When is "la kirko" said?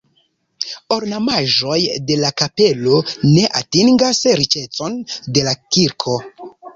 5.49-6.17